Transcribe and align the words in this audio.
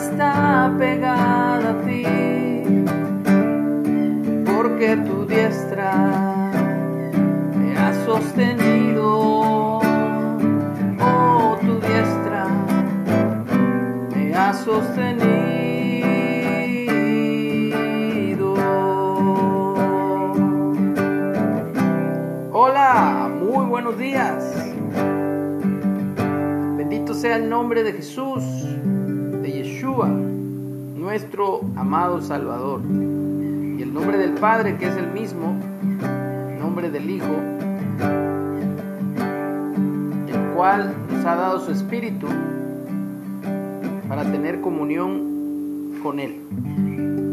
está 0.00 0.74
pegada 0.78 1.70
a 1.70 1.80
ti, 1.84 2.04
porque 4.46 4.96
tu 4.96 5.26
diestra 5.26 5.92
me 7.58 7.76
ha 7.78 7.92
sostenido. 8.06 9.80
Oh, 11.00 11.56
tu 11.60 11.80
diestra 11.80 12.46
me 14.14 14.34
ha 14.34 14.54
sostenido. 14.54 15.30
Hola, 22.52 23.28
muy 23.38 23.66
buenos 23.66 23.98
días. 23.98 24.54
Bendito 26.76 27.12
sea 27.14 27.36
el 27.36 27.48
nombre 27.48 27.82
de 27.82 27.92
Jesús, 27.92 28.42
Nuestro 29.90 31.62
amado 31.74 32.22
Salvador. 32.22 32.80
Y 32.80 33.82
el 33.82 33.92
nombre 33.92 34.18
del 34.18 34.34
Padre, 34.34 34.76
que 34.78 34.86
es 34.86 34.96
el 34.96 35.10
mismo, 35.10 35.56
nombre 36.60 36.90
del 36.90 37.10
Hijo, 37.10 37.34
el 40.28 40.54
cual 40.54 40.94
nos 41.10 41.24
ha 41.24 41.34
dado 41.34 41.58
su 41.58 41.72
Espíritu 41.72 42.28
para 44.08 44.22
tener 44.30 44.60
comunión 44.60 45.98
con 46.04 46.20
Él. 46.20 46.36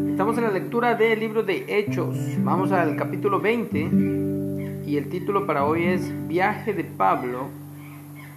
Estamos 0.10 0.36
en 0.40 0.44
la 0.44 0.52
lectura 0.52 0.96
del 0.96 1.20
libro 1.20 1.44
de 1.44 1.64
Hechos. 1.68 2.18
Vamos 2.40 2.72
al 2.72 2.96
capítulo 2.96 3.40
20 3.40 4.84
y 4.88 4.98
el 4.98 5.10
título 5.10 5.46
para 5.46 5.64
hoy 5.64 5.84
es 5.84 6.12
Viaje 6.28 6.74
de 6.74 6.86
Pablo 6.86 7.50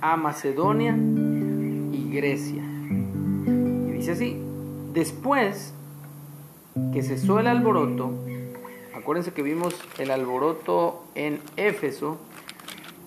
a 0.03 0.19
Macedonia 0.19 0.95
y 0.95 2.11
Grecia. 2.13 2.70
Así, 4.11 4.37
después 4.93 5.73
que 6.93 7.03
cesó 7.03 7.39
el 7.39 7.47
alboroto, 7.47 8.13
acuérdense 8.95 9.33
que 9.33 9.43
vimos 9.43 9.75
el 9.99 10.11
alboroto 10.11 11.05
en 11.15 11.41
Éfeso, 11.57 12.19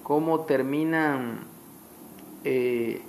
cómo 0.03 0.41
terminan 0.41 1.41
eh, 2.45 3.01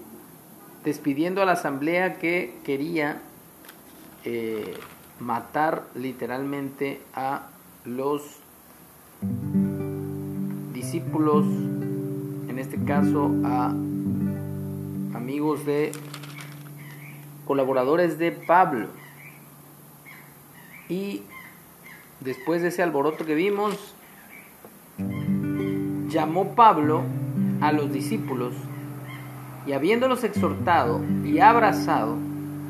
despidiendo 0.84 1.40
a 1.40 1.44
la 1.44 1.52
asamblea 1.52 2.14
que 2.14 2.54
quería 2.64 3.22
eh, 4.24 4.74
matar 5.20 5.84
literalmente 5.94 7.00
a 7.14 7.48
los 7.84 8.38
discípulos 10.72 11.46
en 11.46 12.58
este 12.58 12.82
caso 12.84 13.30
a 13.44 13.68
amigos 15.14 15.64
de 15.64 15.92
colaboradores 17.46 18.18
de 18.18 18.32
Pablo. 18.32 18.88
Y 20.88 21.22
después 22.20 22.62
de 22.62 22.68
ese 22.68 22.82
alboroto 22.82 23.24
que 23.24 23.34
vimos, 23.34 23.94
llamó 26.08 26.54
Pablo 26.54 27.02
a 27.60 27.72
los 27.72 27.92
discípulos 27.92 28.54
y 29.66 29.72
habiéndolos 29.72 30.24
exhortado 30.24 31.00
y 31.24 31.38
abrazado, 31.38 32.16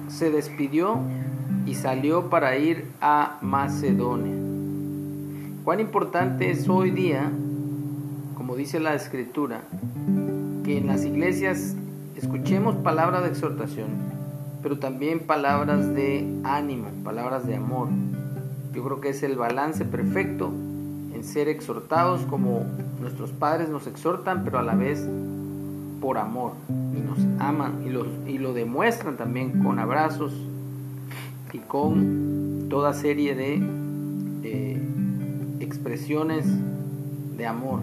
se 0.09 0.31
despidió 0.31 1.01
y 1.67 1.75
salió 1.75 2.31
para 2.31 2.57
ir 2.57 2.91
a 3.01 3.39
Macedonia. 3.41 4.35
Cuán 5.65 5.81
importante 5.81 6.51
es 6.51 6.69
hoy 6.69 6.91
día 6.91 7.31
como 8.45 8.57
dice 8.57 8.79
la 8.79 8.95
escritura, 8.95 9.63
que 10.65 10.77
en 10.77 10.87
las 10.87 11.07
iglesias 11.07 11.75
escuchemos 12.15 12.77
palabras 12.77 13.23
de 13.23 13.31
exhortación, 13.31 13.87
pero 14.65 14.79
también 14.79 15.21
palabras 15.21 15.95
de 15.95 16.27
ánimo, 16.43 16.89
palabras 17.05 17.47
de 17.47 17.55
amor. 17.55 17.89
Yo 18.73 18.83
creo 18.83 18.99
que 18.99 19.11
es 19.11 19.23
el 19.23 19.37
balance 19.37 19.85
perfecto 19.85 20.51
en 21.13 21.23
ser 21.23 21.49
exhortados 21.49 22.23
como 22.23 22.65
nuestros 22.99 23.31
padres 23.31 23.69
nos 23.69 23.87
exhortan, 23.87 24.43
pero 24.43 24.59
a 24.59 24.63
la 24.63 24.75
vez 24.75 25.07
por 26.01 26.17
amor 26.17 26.53
y 26.71 27.01
nos 27.01 27.19
aman 27.43 27.83
y, 27.87 27.91
los, 27.91 28.07
lo 28.27 28.55
demuestran 28.55 29.19
también 29.19 29.63
con 29.63 29.79
abrazos 29.79 30.33
y 31.53 31.59
con 31.59 32.69
toda 32.71 32.95
serie 32.95 33.35
de 33.35 33.63
eh, 34.45 34.83
expresiones 35.61 36.47
de 37.37 37.47
amor. 37.47 37.81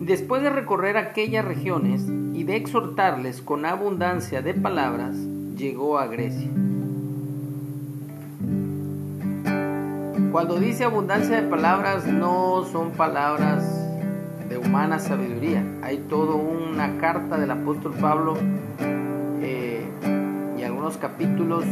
Después 0.00 0.42
de 0.42 0.50
recorrer 0.50 0.98
aquellas 0.98 1.46
regiones 1.46 2.06
exhortarles 2.56 3.42
con 3.42 3.64
abundancia 3.64 4.42
de 4.42 4.54
palabras, 4.54 5.16
llegó 5.56 5.98
a 5.98 6.06
Grecia. 6.06 6.50
Cuando 10.32 10.60
dice 10.60 10.84
abundancia 10.84 11.40
de 11.40 11.48
palabras, 11.48 12.06
no 12.06 12.64
son 12.64 12.92
palabras 12.92 13.64
de 14.48 14.58
humana 14.58 14.98
sabiduría. 14.98 15.64
Hay 15.82 15.98
toda 16.08 16.34
una 16.34 16.98
carta 16.98 17.36
del 17.36 17.50
apóstol 17.50 17.94
Pablo 18.00 18.34
eh, 19.40 19.84
y 20.58 20.62
algunos 20.62 20.96
capítulos 20.98 21.64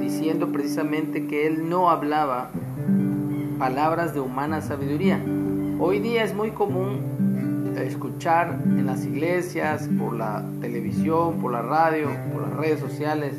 diciendo 0.00 0.52
precisamente 0.52 1.26
que 1.26 1.46
él 1.46 1.68
no 1.68 1.90
hablaba 1.90 2.50
palabras 3.58 4.14
de 4.14 4.20
humana 4.20 4.60
sabiduría. 4.60 5.20
Hoy 5.80 5.98
día 5.98 6.22
es 6.22 6.34
muy 6.34 6.50
común 6.50 7.11
escuchar 7.76 8.58
en 8.64 8.86
las 8.86 9.04
iglesias, 9.04 9.88
por 9.98 10.14
la 10.14 10.44
televisión, 10.60 11.40
por 11.40 11.52
la 11.52 11.62
radio, 11.62 12.08
por 12.32 12.42
las 12.42 12.56
redes 12.56 12.80
sociales, 12.80 13.34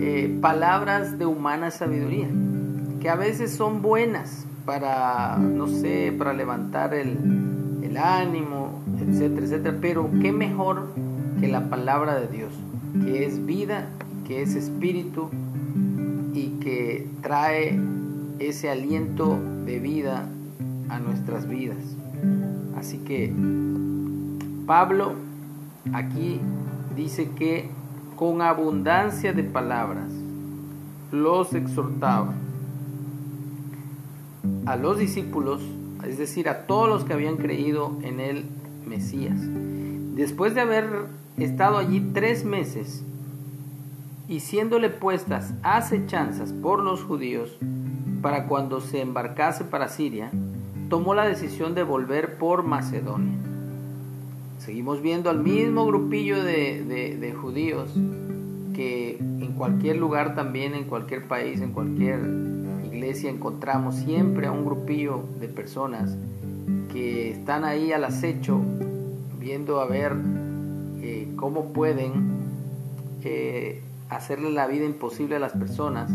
eh, 0.00 0.38
palabras 0.40 1.18
de 1.18 1.26
humana 1.26 1.70
sabiduría, 1.70 2.28
que 3.00 3.08
a 3.08 3.16
veces 3.16 3.52
son 3.52 3.82
buenas 3.82 4.46
para, 4.64 5.36
no 5.38 5.66
sé, 5.68 6.14
para 6.16 6.32
levantar 6.32 6.94
el, 6.94 7.16
el 7.82 7.96
ánimo, 7.96 8.82
etcétera, 9.00 9.46
etcétera, 9.46 9.76
pero 9.80 10.10
qué 10.20 10.32
mejor 10.32 10.88
que 11.40 11.48
la 11.48 11.68
palabra 11.68 12.20
de 12.20 12.28
Dios, 12.28 12.52
que 13.04 13.24
es 13.24 13.44
vida, 13.44 13.88
que 14.26 14.42
es 14.42 14.54
espíritu 14.54 15.30
y 16.34 16.58
que 16.60 17.08
trae 17.22 17.78
ese 18.38 18.70
aliento 18.70 19.38
de 19.64 19.78
vida 19.78 20.28
a 20.88 20.98
nuestras 20.98 21.48
vidas. 21.48 21.78
Así 22.80 22.96
que 22.96 23.30
Pablo 24.66 25.12
aquí 25.92 26.40
dice 26.96 27.28
que 27.32 27.68
con 28.16 28.40
abundancia 28.40 29.34
de 29.34 29.44
palabras 29.44 30.10
los 31.12 31.52
exhortaba 31.52 32.32
a 34.64 34.76
los 34.76 34.98
discípulos, 34.98 35.60
es 36.06 36.16
decir, 36.16 36.48
a 36.48 36.66
todos 36.66 36.88
los 36.88 37.04
que 37.04 37.12
habían 37.12 37.36
creído 37.36 37.98
en 38.00 38.18
el 38.18 38.46
Mesías. 38.86 39.38
Después 40.14 40.54
de 40.54 40.62
haber 40.62 40.86
estado 41.36 41.76
allí 41.76 42.00
tres 42.14 42.46
meses 42.46 43.04
y 44.26 44.40
siéndole 44.40 44.88
puestas 44.88 45.52
acechanzas 45.62 46.54
por 46.54 46.80
los 46.82 47.04
judíos 47.04 47.58
para 48.22 48.46
cuando 48.46 48.80
se 48.80 49.02
embarcase 49.02 49.64
para 49.64 49.88
Siria, 49.88 50.30
tomó 50.90 51.14
la 51.14 51.24
decisión 51.24 51.74
de 51.74 51.84
volver 51.84 52.36
por 52.36 52.64
Macedonia. 52.64 53.38
Seguimos 54.58 55.00
viendo 55.00 55.30
al 55.30 55.38
mismo 55.42 55.86
grupillo 55.86 56.42
de, 56.42 57.34
judíos 57.40 57.94
que 58.74 59.16
en 59.18 59.52
cualquier 59.52 59.96
lugar 59.96 60.34
también, 60.34 60.74
en 60.74 60.84
cualquier 60.84 61.26
país, 61.26 61.60
en 61.60 61.72
cualquier 61.72 62.18
iglesia 62.84 63.30
encontramos 63.30 63.94
siempre 63.94 64.48
a 64.48 64.52
un 64.52 64.64
grupillo 64.66 65.22
de 65.40 65.48
personas 65.48 66.14
que 66.92 67.30
están 67.30 67.64
ahí 67.64 67.92
al 67.92 68.04
acecho 68.04 68.60
viendo 69.38 69.80
a 69.80 69.86
ver 69.86 70.12
eh, 71.02 71.28
cómo 71.36 71.72
pueden 71.72 72.12
eh, 73.22 73.80
hacerle 74.08 74.50
la 74.50 74.66
vida 74.66 74.84
imposible 74.84 75.36
a 75.36 75.38
las 75.38 75.52
personas, 75.52 76.10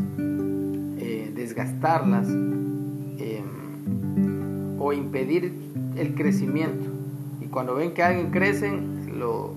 eh, 0.99 1.31
desgastarlas 1.33 2.27
o 4.85 4.93
impedir 4.93 5.73
el 5.95 6.13
crecimiento. 6.13 6.91
Y 7.41 7.45
cuando 7.45 7.73
ven 7.73 7.93
que 7.93 8.03
alguien 8.03 8.29
crece, 8.29 8.71
lo 9.11 9.53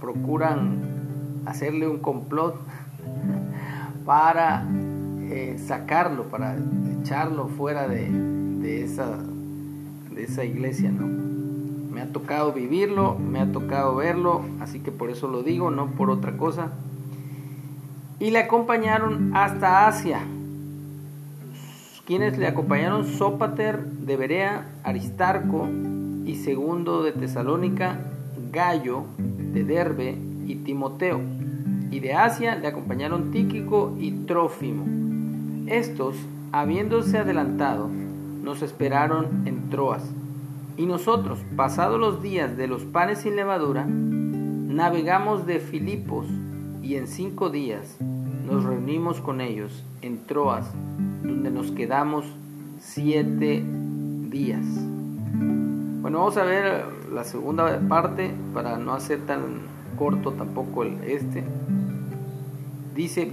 procuran 0.00 0.78
hacerle 1.44 1.86
un 1.86 1.98
complot 1.98 2.56
para 4.06 4.66
eh, 5.30 5.58
sacarlo, 5.58 6.24
para 6.24 6.56
echarlo 7.00 7.48
fuera 7.48 7.86
de, 7.88 8.10
de, 8.10 8.84
esa, 8.84 9.18
de 10.14 10.24
esa 10.24 10.44
iglesia, 10.44 10.90
¿no? 10.90 11.06
Me 11.92 12.00
ha 12.00 12.10
tocado 12.10 12.52
vivirlo, 12.52 13.18
me 13.18 13.40
ha 13.40 13.52
tocado 13.52 13.94
verlo, 13.96 14.42
así 14.60 14.80
que 14.80 14.90
por 14.90 15.10
eso 15.10 15.28
lo 15.28 15.42
digo, 15.42 15.70
no 15.70 15.88
por 15.88 16.10
otra 16.10 16.36
cosa. 16.38 16.72
Y 18.18 18.30
le 18.30 18.38
acompañaron 18.38 19.36
hasta 19.36 19.86
Asia, 19.86 20.20
quienes 22.06 22.36
le 22.36 22.46
acompañaron 22.46 23.06
Sópater 23.06 23.84
de 23.84 24.16
Berea, 24.16 24.68
Aristarco 24.82 25.68
y 26.26 26.36
segundo 26.36 27.02
de 27.02 27.12
Tesalónica, 27.12 27.98
Gallo 28.52 29.04
de 29.18 29.64
Derbe 29.64 30.16
y 30.46 30.56
Timoteo. 30.56 31.20
y 31.90 32.00
de 32.00 32.12
Asia 32.12 32.56
le 32.56 32.66
acompañaron 32.66 33.30
Tíquico 33.30 33.96
y 34.00 34.10
Trófimo. 34.26 34.84
Estos, 35.68 36.16
habiéndose 36.50 37.18
adelantado, 37.18 37.88
nos 38.42 38.62
esperaron 38.62 39.46
en 39.46 39.70
Troas. 39.70 40.02
Y 40.76 40.86
nosotros, 40.86 41.38
pasados 41.56 42.00
los 42.00 42.20
días 42.20 42.56
de 42.56 42.66
los 42.66 42.82
panes 42.82 43.20
sin 43.20 43.36
levadura, 43.36 43.86
navegamos 43.86 45.46
de 45.46 45.60
Filipos 45.60 46.26
y 46.82 46.96
en 46.96 47.06
cinco 47.06 47.48
días 47.48 47.96
nos 48.44 48.64
reunimos 48.64 49.20
con 49.20 49.40
ellos 49.40 49.84
en 50.02 50.26
Troas, 50.26 50.66
donde 51.24 51.50
nos 51.50 51.72
quedamos 51.72 52.26
siete 52.78 53.64
días. 54.30 54.64
Bueno, 56.02 56.18
vamos 56.18 56.36
a 56.36 56.44
ver 56.44 56.84
la 57.12 57.24
segunda 57.24 57.80
parte 57.88 58.30
para 58.52 58.76
no 58.76 58.92
hacer 58.92 59.20
tan 59.26 59.40
corto 59.96 60.32
tampoco 60.32 60.82
el 60.82 61.02
este. 61.04 61.42
Dice, 62.94 63.30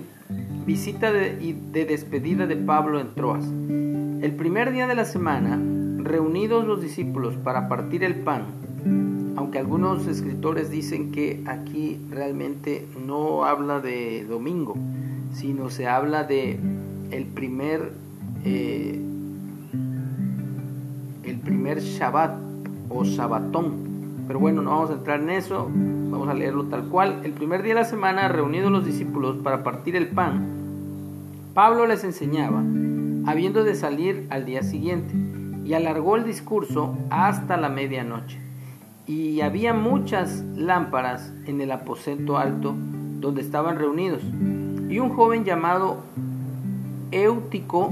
visita 0.65 1.11
de, 1.11 1.55
de 1.71 1.85
despedida 1.85 2.47
de 2.47 2.55
Pablo 2.55 2.99
en 2.99 3.13
Troas. 3.13 3.45
El 3.45 4.33
primer 4.37 4.71
día 4.71 4.87
de 4.87 4.95
la 4.95 5.05
semana, 5.05 5.59
reunidos 6.03 6.65
los 6.65 6.81
discípulos 6.81 7.35
para 7.35 7.67
partir 7.67 8.03
el 8.03 8.15
pan, 8.15 8.45
aunque 9.35 9.59
algunos 9.59 10.07
escritores 10.07 10.69
dicen 10.69 11.11
que 11.11 11.43
aquí 11.45 11.99
realmente 12.09 12.87
no 13.05 13.45
habla 13.45 13.79
de 13.79 14.25
domingo, 14.25 14.75
sino 15.33 15.69
se 15.69 15.87
habla 15.87 16.23
de 16.23 16.59
el 17.11 17.25
primer 17.25 17.91
eh, 18.43 18.99
el 21.23 21.39
primer 21.39 21.79
Shabbat 21.79 22.39
o 22.89 23.03
Shabbatón 23.03 23.91
pero 24.31 24.39
bueno, 24.39 24.61
no 24.61 24.69
vamos 24.69 24.89
a 24.91 24.93
entrar 24.93 25.19
en 25.19 25.29
eso, 25.29 25.69
vamos 25.73 26.29
a 26.29 26.33
leerlo 26.33 26.63
tal 26.67 26.85
cual. 26.85 27.19
El 27.25 27.33
primer 27.33 27.63
día 27.63 27.73
de 27.73 27.81
la 27.81 27.85
semana, 27.85 28.29
reunidos 28.29 28.71
los 28.71 28.85
discípulos 28.85 29.35
para 29.43 29.61
partir 29.61 29.97
el 29.97 30.07
pan, 30.07 30.47
Pablo 31.53 31.85
les 31.85 32.05
enseñaba, 32.05 32.63
habiendo 33.25 33.65
de 33.65 33.75
salir 33.75 34.27
al 34.29 34.45
día 34.45 34.63
siguiente, 34.63 35.13
y 35.65 35.73
alargó 35.73 36.15
el 36.15 36.23
discurso 36.23 36.97
hasta 37.09 37.57
la 37.57 37.67
medianoche. 37.67 38.39
Y 39.05 39.41
había 39.41 39.73
muchas 39.73 40.45
lámparas 40.55 41.33
en 41.45 41.59
el 41.59 41.73
aposento 41.73 42.37
alto 42.37 42.73
donde 43.19 43.41
estaban 43.41 43.77
reunidos. 43.77 44.23
Y 44.89 44.99
un 44.99 45.09
joven 45.09 45.43
llamado 45.43 46.03
Éutico, 47.11 47.91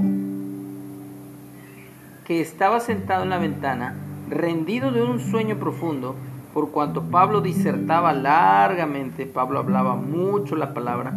que 2.24 2.40
estaba 2.40 2.80
sentado 2.80 3.24
en 3.24 3.30
la 3.30 3.38
ventana, 3.38 3.96
rendido 4.28 4.92
de 4.92 5.02
un 5.02 5.20
sueño 5.20 5.56
profundo, 5.56 6.16
por 6.54 6.70
cuanto 6.70 7.02
Pablo 7.10 7.40
disertaba 7.40 8.12
largamente, 8.12 9.26
Pablo 9.26 9.58
hablaba 9.58 9.94
mucho 9.94 10.56
la 10.56 10.74
palabra, 10.74 11.12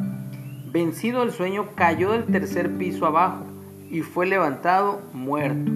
vencido 0.72 1.22
del 1.22 1.32
sueño, 1.32 1.68
cayó 1.76 2.12
del 2.12 2.26
tercer 2.26 2.78
piso 2.78 3.06
abajo 3.06 3.46
y 3.90 4.02
fue 4.02 4.26
levantado 4.26 5.02
muerto. 5.14 5.72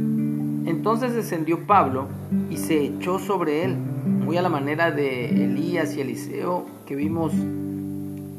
Entonces 0.66 1.14
descendió 1.14 1.66
Pablo 1.66 2.08
y 2.50 2.58
se 2.58 2.84
echó 2.84 3.20
sobre 3.20 3.64
él, 3.64 3.76
muy 3.76 4.38
a 4.38 4.42
la 4.42 4.50
manera 4.50 4.92
de 4.92 5.30
Elías 5.30 5.96
y 5.96 6.02
Eliseo 6.02 6.66
que 6.86 6.96
vimos 6.96 7.32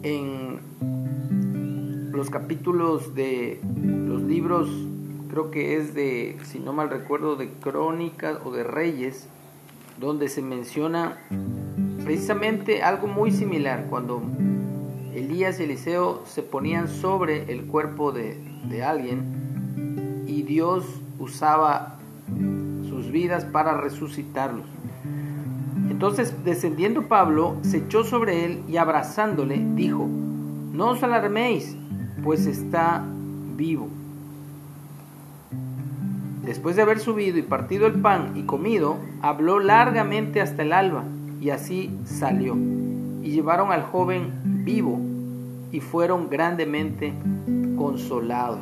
en 0.02 0.60
los 2.10 2.30
capítulos 2.30 3.14
de 3.14 3.60
los 4.06 4.22
libros, 4.22 4.68
creo 5.30 5.50
que 5.50 5.76
es 5.76 5.94
de, 5.94 6.38
si 6.44 6.58
no 6.58 6.72
mal 6.72 6.90
recuerdo, 6.90 7.36
de 7.36 7.50
Crónicas 7.50 8.38
o 8.44 8.50
de 8.50 8.64
Reyes, 8.64 9.28
donde 10.00 10.28
se 10.28 10.42
menciona 10.42 11.18
precisamente 12.04 12.82
algo 12.82 13.06
muy 13.06 13.30
similar, 13.30 13.86
cuando 13.90 14.22
Elías 15.14 15.60
y 15.60 15.64
Eliseo 15.64 16.22
se 16.24 16.42
ponían 16.42 16.88
sobre 16.88 17.52
el 17.52 17.66
cuerpo 17.66 18.12
de, 18.12 18.38
alguien 18.84 20.24
y 20.26 20.42
Dios 20.42 20.84
usaba 21.18 21.98
sus 22.88 23.10
vidas 23.10 23.44
para 23.44 23.76
resucitarlos. 23.80 24.66
Entonces, 25.90 26.44
descendiendo 26.44 27.08
Pablo, 27.08 27.56
se 27.62 27.78
echó 27.78 28.04
sobre 28.04 28.44
él 28.44 28.62
y 28.68 28.76
abrazándole, 28.76 29.58
dijo, 29.74 30.06
no 30.06 30.90
os 30.90 31.02
alarméis, 31.02 31.76
pues 32.28 32.44
está 32.44 33.02
vivo. 33.56 33.88
Después 36.44 36.76
de 36.76 36.82
haber 36.82 37.00
subido 37.00 37.38
y 37.38 37.42
partido 37.42 37.86
el 37.86 37.94
pan 37.94 38.32
y 38.34 38.42
comido, 38.42 38.98
habló 39.22 39.60
largamente 39.60 40.42
hasta 40.42 40.60
el 40.60 40.74
alba, 40.74 41.04
y 41.40 41.48
así 41.48 41.90
salió. 42.04 42.54
Y 42.54 43.30
llevaron 43.30 43.72
al 43.72 43.82
joven 43.82 44.62
vivo 44.62 45.00
y 45.72 45.80
fueron 45.80 46.28
grandemente 46.28 47.14
consolados. 47.78 48.60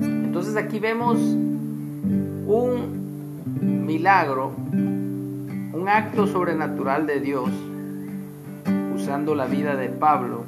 Entonces 0.00 0.54
aquí 0.54 0.78
vemos 0.78 1.18
un 1.18 2.46
milagro, 3.86 4.52
un 4.72 5.86
acto 5.88 6.28
sobrenatural 6.28 7.08
de 7.08 7.18
Dios, 7.18 7.50
usando 8.94 9.34
la 9.34 9.46
vida 9.46 9.74
de 9.74 9.88
Pablo, 9.88 10.44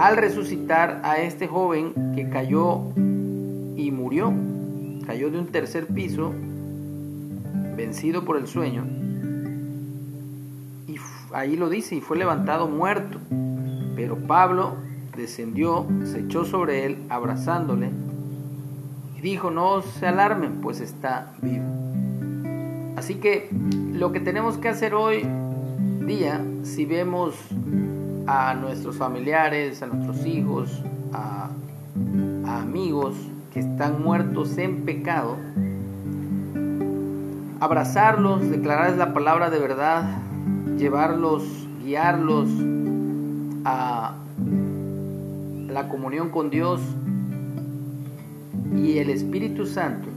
al 0.00 0.16
resucitar 0.16 1.02
a 1.04 1.18
este 1.18 1.46
joven 1.46 1.92
que 2.14 2.30
cayó 2.30 2.80
y 3.76 3.90
murió. 3.92 4.32
Cayó 5.06 5.30
de 5.30 5.38
un 5.38 5.48
tercer 5.48 5.86
piso, 5.88 6.32
vencido 7.76 8.24
por 8.24 8.38
el 8.38 8.46
sueño, 8.46 8.86
y 10.86 10.96
ahí 11.34 11.54
lo 11.56 11.68
dice, 11.68 11.96
y 11.96 12.00
fue 12.00 12.16
levantado 12.16 12.66
muerto. 12.66 13.18
Pero 13.94 14.16
Pablo 14.16 14.76
descendió, 15.16 15.86
se 16.04 16.20
echó 16.20 16.46
sobre 16.46 16.86
él, 16.86 16.98
abrazándole, 17.10 17.90
y 19.18 19.20
dijo, 19.20 19.50
no 19.50 19.82
se 19.82 20.06
alarmen, 20.06 20.62
pues 20.62 20.80
está 20.80 21.34
vivo. 21.42 21.64
Así 22.96 23.16
que 23.16 23.50
lo 23.92 24.12
que 24.12 24.20
tenemos 24.20 24.56
que 24.56 24.70
hacer 24.70 24.94
hoy 24.94 25.26
día, 26.06 26.42
si 26.62 26.86
vemos 26.86 27.34
a 28.26 28.54
nuestros 28.54 28.96
familiares, 28.96 29.82
a 29.82 29.86
nuestros 29.86 30.24
hijos, 30.26 30.82
a, 31.12 31.50
amigos, 32.46 33.16
que 33.52 33.60
están 33.60 34.02
muertos 34.02 34.56
en 34.58 34.82
pecado, 34.82 35.36
abrazarlos, 37.58 38.48
declararles 38.48 38.96
la 38.96 39.12
palabra 39.12 39.50
de 39.50 39.58
verdad, 39.58 40.22
llevarlos, 40.78 41.44
guiarlos 41.84 42.48
a 43.64 44.16
la 45.68 45.88
comunión 45.88 46.30
con 46.30 46.50
Dios 46.50 46.80
y 48.76 48.98
el 48.98 49.10
Espíritu 49.10 49.66
Santo, 49.66 50.08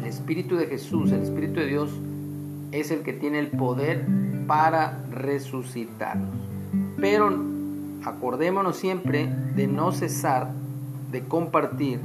el 0.00 0.06
Espíritu 0.06 0.56
de 0.56 0.66
Jesús, 0.66 1.12
el 1.12 1.22
Espíritu 1.22 1.60
de 1.60 1.66
Dios, 1.66 1.90
es 2.72 2.90
el 2.90 3.00
que 3.00 3.12
tiene 3.12 3.38
el 3.38 3.48
poder 3.48 4.04
para 4.46 4.98
resucitarlos. 5.10 6.55
Pero 7.00 7.30
acordémonos 8.04 8.76
siempre 8.76 9.28
de 9.54 9.66
no 9.66 9.92
cesar 9.92 10.50
de 11.10 11.22
compartir 11.22 12.00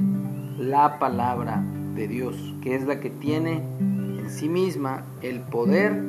la 0.58 0.98
palabra 0.98 1.62
de 1.94 2.08
Dios, 2.08 2.36
que 2.62 2.74
es 2.74 2.84
la 2.84 3.00
que 3.00 3.10
tiene 3.10 3.62
en 3.80 4.30
sí 4.30 4.48
misma 4.48 5.02
el 5.20 5.40
poder 5.40 6.02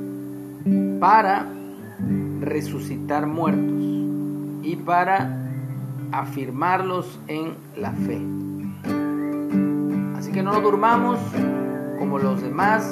para 1.00 1.48
resucitar 2.40 3.28
muertos 3.28 3.84
y 4.64 4.76
para 4.78 5.44
afirmarlos 6.12 7.20
en 7.28 7.54
la 7.76 7.92
fe. 7.92 8.22
Así 10.18 10.32
que 10.32 10.44
no 10.44 10.54
nos 10.54 10.64
durmamos 10.64 11.20
como 12.00 12.20
los 12.20 12.42
demás, 12.42 12.86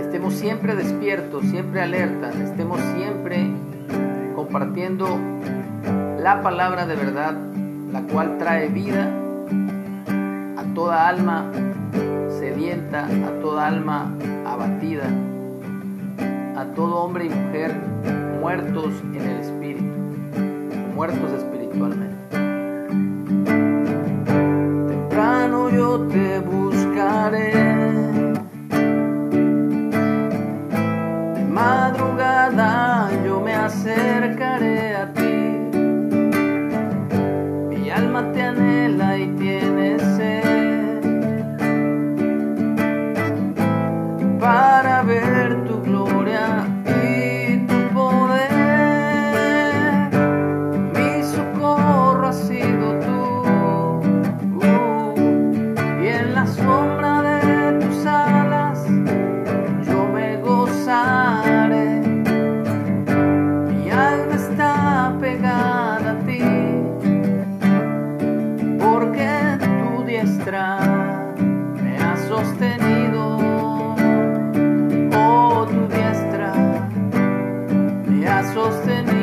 estemos 0.00 0.34
siempre 0.34 0.74
despiertos, 0.76 1.44
siempre 1.46 1.80
alertas, 1.82 2.34
estemos 2.36 2.80
siempre 2.96 3.50
compartiendo 4.58 5.06
la 6.20 6.42
palabra 6.42 6.84
de 6.84 6.96
verdad, 6.96 7.36
la 7.92 8.02
cual 8.02 8.38
trae 8.38 8.66
vida 8.66 9.08
toda 10.74 11.08
alma 11.08 11.44
sedienta, 12.40 13.06
a 13.06 13.40
toda 13.40 13.68
alma 13.68 14.12
abatida, 14.44 15.04
a 16.56 16.64
todo 16.74 17.04
hombre 17.04 17.26
y 17.26 17.28
mujer 17.28 17.72
muertos 18.40 18.94
en 19.14 19.22
el 19.22 19.40
espíritu, 19.40 19.94
muertos 20.92 21.32
espiritualmente. 21.32 22.16
Temprano 24.88 25.70
yo 25.70 26.00
te 26.08 26.27
me 70.50 71.98
ha 71.98 72.16
sostenido. 72.26 73.36
Oh, 75.12 75.66
tu 75.66 75.86
diestra 75.88 76.54
me 78.06 78.26
ha 78.26 78.52
sostenido. 78.54 79.18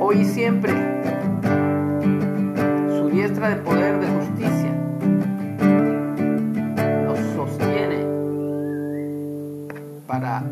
Hoy 0.00 0.20
y 0.20 0.24
siempre, 0.26 0.72
su 2.98 3.08
diestra 3.08 3.48
de 3.48 3.56
poder, 3.56 3.98
de 3.98 4.06
justicia. 4.08 4.74
Para 10.18 10.44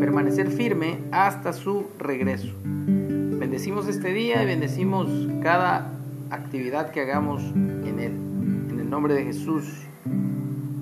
permanecer 0.00 0.50
firme 0.50 0.96
hasta 1.10 1.52
su 1.52 1.88
regreso. 1.98 2.50
Bendecimos 2.64 3.86
este 3.86 4.10
día 4.10 4.42
y 4.42 4.46
bendecimos 4.46 5.06
cada 5.42 5.92
actividad 6.30 6.92
que 6.92 7.02
hagamos 7.02 7.42
en 7.42 7.98
él. 8.00 8.12
En 8.70 8.80
el 8.80 8.88
nombre 8.88 9.12
de 9.12 9.24
Jesús. 9.24 9.66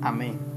Amén. 0.00 0.49